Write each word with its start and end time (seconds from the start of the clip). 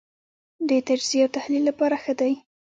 د 0.67 0.69
تجزیې 0.87 1.21
او 1.25 1.33
تحلیل 1.35 1.63
لپاره 1.69 1.95
ښه 2.03 2.13
دی. 2.19 2.33